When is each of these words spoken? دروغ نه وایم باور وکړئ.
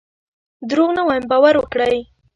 دروغ 0.69 0.89
نه 0.97 1.01
وایم 1.07 1.25
باور 1.31 1.55
وکړئ. 1.57 1.97